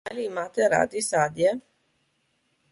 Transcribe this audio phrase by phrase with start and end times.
[0.09, 1.49] Ali imate radi sadje?